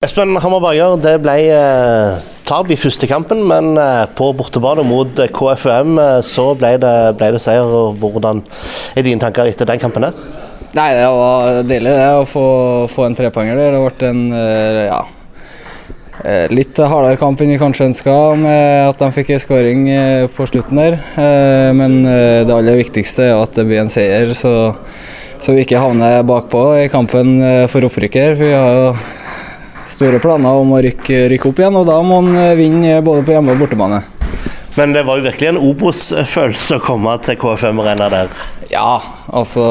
Espen 0.00 0.32
Hammerberger, 0.40 0.94
det 0.96 1.10
ble 1.20 1.32
eh, 1.52 2.20
tap 2.48 2.70
i 2.72 2.76
første 2.80 3.04
kampen, 3.04 3.42
men 3.44 3.74
eh, 3.76 4.06
på 4.16 4.30
bortebane 4.32 4.80
mot 4.88 5.20
eh, 5.20 5.28
KFUM 5.28 6.00
eh, 6.00 6.22
så 6.24 6.46
ble 6.56 6.70
det, 6.80 6.92
ble 7.18 7.28
det 7.34 7.40
seier. 7.44 7.68
Hvordan 8.00 8.40
er 8.96 9.04
dine 9.04 9.20
tanker 9.20 9.50
etter 9.52 9.68
den 9.68 9.82
kampen? 9.82 10.06
der? 10.08 10.16
Nei, 10.72 10.86
det 10.96 11.04
var 11.04 11.60
deilig 11.68 11.92
det 11.98 12.08
å 12.16 12.24
få, 12.24 12.46
få 12.88 13.10
en 13.10 13.18
trepoenger. 13.20 13.60
Det 13.60 13.84
ble 13.84 14.08
en 14.08 14.24
ja, 14.86 15.02
litt 16.56 16.80
hardere 16.80 17.20
kamp 17.20 17.44
enn 17.44 17.52
vi 17.52 17.60
kanskje 17.60 17.90
ønska, 17.90 18.16
med 18.40 18.88
at 18.94 19.04
de 19.04 19.12
fikk 19.20 19.36
en 19.36 19.44
skåring 19.44 19.86
på 20.32 20.48
slutten 20.48 20.80
der. 20.80 21.00
Men 21.76 22.00
det 22.08 22.56
aller 22.56 22.86
viktigste 22.86 23.28
er 23.28 23.36
at 23.36 23.52
det 23.52 23.68
blir 23.68 23.84
en 23.84 23.92
seier, 23.92 24.32
så, 24.32 24.72
så 25.36 25.52
vi 25.52 25.68
ikke 25.68 25.84
havner 25.84 26.22
bakpå 26.24 26.70
i 26.86 26.88
kampen 26.88 27.36
for 27.68 27.92
opprykket. 27.92 28.38
Vi 28.40 28.54
har 28.56 28.86
jo 28.86 28.92
store 29.90 30.20
planer 30.22 30.60
om 30.62 30.72
å 30.76 30.80
rykke, 30.84 31.24
rykke 31.34 31.50
opp 31.50 31.60
igjen, 31.62 31.76
og 31.80 31.86
da 31.90 31.98
må 32.06 32.20
han 32.22 32.32
eh, 32.38 32.54
vinne 32.58 32.96
både 33.04 33.24
på 33.26 33.34
hjemme- 33.36 33.54
og 33.56 33.62
bortebane. 33.64 34.02
Men 34.76 34.92
det 34.94 35.02
var 35.04 35.18
jo 35.18 35.24
virkelig 35.26 35.48
en 35.50 35.58
Obos-følelse 35.66 36.76
å 36.78 36.82
komme 36.84 37.16
til 37.26 37.36
KFM-arena 37.40 38.06
der. 38.12 38.28
Ja, 38.70 39.00
altså 39.34 39.64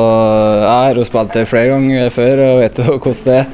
Jeg 0.60 0.74
har 0.90 0.98
jo 1.00 1.06
spilt 1.08 1.32
der 1.38 1.48
flere 1.48 1.72
ganger 1.72 2.10
før 2.12 2.42
og 2.50 2.60
vet 2.66 2.82
jo 2.84 2.98
hvordan 3.00 3.24
det 3.30 3.38
er. 3.40 3.48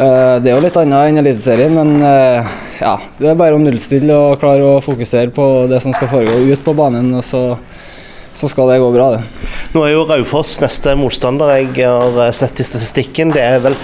Eh, 0.00 0.36
Det 0.40 0.52
er 0.52 0.54
jo 0.54 0.62
litt 0.64 0.78
annet 0.80 1.10
enn 1.10 1.18
Eliteserien, 1.24 1.74
men 1.74 1.90
eh, 2.06 2.52
ja, 2.80 2.94
det 3.18 3.32
er 3.32 3.40
bare 3.42 3.58
å 3.58 3.60
nullstille 3.60 4.14
og 4.14 4.38
klare 4.40 4.64
å 4.64 4.78
fokusere 4.84 5.34
på 5.36 5.48
det 5.68 5.82
som 5.84 5.92
skal 5.96 6.08
foregå 6.14 6.38
ut 6.54 6.62
på 6.64 6.76
banen, 6.78 7.10
og 7.18 7.26
så, 7.26 7.42
så 8.32 8.48
skal 8.48 8.70
det 8.70 8.78
gå 8.80 8.92
bra, 8.94 9.10
det. 9.18 9.24
Nå 9.74 9.82
er 9.84 9.96
jo 9.96 10.06
Raufoss 10.08 10.54
neste 10.62 10.94
motstander. 10.96 11.50
Jeg 11.58 11.82
har 11.90 12.30
sett 12.34 12.62
i 12.62 12.64
statistikken. 12.70 13.34
Det 13.34 13.42
er 13.42 13.58
vel 13.66 13.76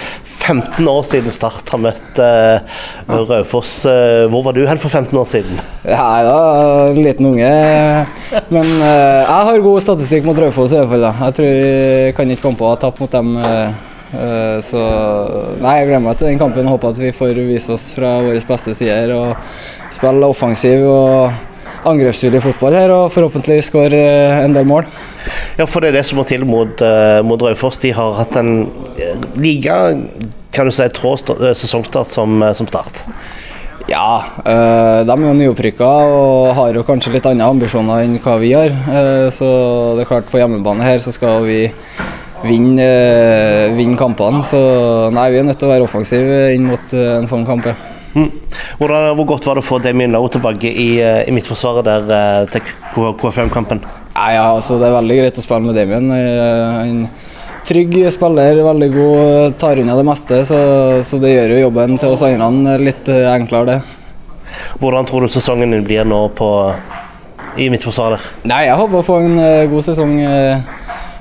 15 0.47 0.89
år 0.89 1.03
siden 1.07 1.35
Start 1.35 1.71
har 1.75 1.81
møtt 1.83 2.21
uh, 2.23 2.77
Raufoss. 3.09 3.73
Eh, 3.91 4.27
hvor 4.31 4.45
var 4.47 4.55
du 4.57 4.63
hen 4.69 4.79
for 4.79 4.93
15 4.93 5.19
år 5.19 5.27
siden? 5.29 5.59
Ja, 5.83 6.07
da, 6.27 6.37
en 6.93 7.03
liten 7.03 7.27
unge. 7.33 7.51
Men 8.53 8.71
uh, 8.79 9.25
jeg 9.25 9.49
har 9.51 9.65
god 9.65 9.83
statistikk 9.85 10.29
mot 10.29 10.39
Raufoss 10.39 10.75
i 10.75 10.81
hvert 10.81 10.93
fall. 10.95 11.09
da. 11.09 11.13
Jeg 11.27 11.39
tror 11.39 11.51
jeg 11.51 12.17
kan 12.17 12.33
ikke 12.33 12.47
komme 12.47 12.61
på 12.61 12.69
å 12.69 12.73
ha 12.75 12.79
tapt 12.87 13.03
mot 13.03 13.13
dem. 13.13 13.35
eh, 13.43 14.59
så 14.63 14.81
nei, 15.61 15.75
jeg 15.81 15.89
gleder 15.91 16.05
meg 16.05 16.21
til 16.21 16.31
den 16.31 16.41
kampen. 16.41 16.71
Håper 16.71 16.95
at 16.95 17.03
vi 17.03 17.13
får 17.17 17.43
vise 17.49 17.75
oss 17.75 17.91
fra 17.97 18.17
våre 18.25 18.41
beste 18.49 18.75
sider 18.79 19.13
og 19.17 19.35
spille 19.95 20.31
offensiv 20.31 20.87
og 20.87 21.56
angrepsvillig 21.87 22.43
fotball 22.45 22.75
her, 22.77 22.93
og 22.95 23.13
forhåpentlig 23.15 23.61
skåre 23.67 24.01
eh, 24.01 24.41
en 24.45 24.55
del 24.57 24.67
mål. 24.69 24.89
Ja, 25.59 25.67
for 25.67 25.81
det 25.81 25.93
er 25.93 25.99
det 26.01 26.07
som 26.09 26.19
må 26.21 26.25
til 26.29 26.45
mot, 26.49 26.83
uh, 26.83 27.23
mot 27.27 27.41
Raufoss. 27.43 27.79
De 27.83 27.93
har 27.97 28.15
hatt 28.19 28.37
en 28.41 28.53
uh, 28.69 29.29
like 29.41 29.79
kan 30.57 30.65
du 30.69 30.73
si, 30.73 30.87
trå 30.97 31.11
sta- 31.21 31.37
eh, 31.51 31.53
sesongstart 31.53 32.09
som, 32.09 32.39
eh, 32.43 32.55
som 32.57 32.65
Start. 32.71 33.03
Ja, 33.91 34.25
eh, 34.41 35.03
de 35.07 35.13
er 35.13 35.25
jo 35.27 35.35
nyopprykka 35.37 35.89
og 36.17 36.55
har 36.57 36.73
jo 36.75 36.83
kanskje 36.89 37.13
litt 37.13 37.27
andre 37.29 37.45
ambisjoner 37.53 38.07
enn 38.07 38.17
hva 38.25 38.39
vi 38.41 38.55
har. 38.57 38.73
Eh, 38.73 39.27
så 39.31 39.51
det 39.99 40.07
er 40.07 40.09
klart, 40.09 40.31
på 40.33 40.41
hjemmebane 40.41 40.83
her 40.87 40.99
så 41.05 41.13
skal 41.15 41.45
vi 41.45 41.59
vinne, 42.47 42.81
eh, 42.87 43.75
vinne 43.77 43.99
kampene. 44.01 44.41
Så 44.49 44.59
nei, 45.13 45.29
vi 45.35 45.39
er 45.43 45.47
nødt 45.51 45.61
til 45.61 45.69
å 45.69 45.75
være 45.75 45.85
offensive 45.87 46.41
inn 46.57 46.67
mot 46.73 46.97
eh, 46.97 47.13
en 47.19 47.29
sånn 47.31 47.45
kamp. 47.47 47.69
ja. 47.69 47.77
Mm. 48.17 48.31
Hvordan, 48.79 49.11
hvor 49.19 49.27
godt 49.29 49.47
var 49.47 49.59
det 49.59 49.63
å 49.65 49.67
få 49.67 49.79
Damien 49.85 50.15
Lowe 50.15 50.31
tilbake 50.33 50.71
i, 50.71 50.89
eh, 51.05 51.27
i 51.29 51.33
midtforsvaret 51.37 51.85
der 51.85 52.13
eh, 52.17 52.47
til 52.49 52.63
KFM-kampen? 53.21 53.83
Nei, 54.17 54.31
ja, 54.33 54.47
altså 54.55 54.79
Det 54.81 54.89
er 54.89 54.97
veldig 54.97 55.19
greit 55.19 55.41
å 55.41 55.45
spille 55.45 55.67
med 55.67 55.77
Damien. 55.77 56.09
En 56.17 57.03
trygg 57.69 57.99
spiller, 58.15 58.63
veldig 58.65 58.91
god, 58.95 59.21
eh, 59.21 59.53
tar 59.61 59.83
unna 59.83 59.99
det 59.99 60.09
meste. 60.09 60.41
Så, 60.49 60.61
så 61.05 61.21
det 61.21 61.35
gjør 61.35 61.57
jo 61.57 61.63
jobben 61.67 62.01
til 62.01 62.17
oss 62.17 62.25
andre 62.25 62.79
litt 62.81 63.13
enklere, 63.13 63.77
det. 63.77 63.81
Hvordan 64.81 65.05
tror 65.05 65.27
du 65.27 65.33
sesongen 65.35 65.77
din 65.77 65.85
blir 65.85 66.09
nå 66.09 66.23
på, 66.39 66.51
i 67.61 67.69
midtforsvaret? 67.69 68.33
Nei, 68.49 68.65
jeg 68.71 68.81
håper 68.81 69.03
å 69.03 69.05
få 69.05 69.21
en 69.27 69.41
god 69.69 69.91
sesong. 69.91 70.17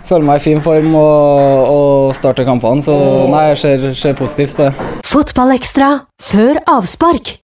Føler 0.06 0.28
meg 0.30 0.38
i 0.40 0.44
fin 0.46 0.62
form 0.62 0.94
og, 0.96 1.64
og 1.66 2.16
starte 2.16 2.46
kampene, 2.48 2.86
så 2.86 2.96
nei, 3.28 3.50
jeg 3.50 3.64
ser, 3.66 3.90
ser 3.98 4.16
positivt 4.16 4.56
på 4.56 4.70
det. 4.70 4.95
Fotballekstra 5.06 5.90
før 6.18 6.58
avspark. 6.66 7.30